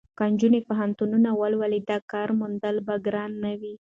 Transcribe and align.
که 0.17 0.23
نجونې 0.31 0.59
پوهنتون 0.67 1.11
ولولي 1.41 1.81
نو 1.81 1.87
د 1.89 1.91
کار 2.11 2.29
موندل 2.39 2.75
به 2.85 2.95
ګران 3.05 3.31
نه 3.43 3.51
وي. 3.59 3.73